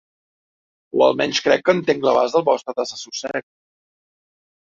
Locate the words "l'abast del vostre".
2.07-2.75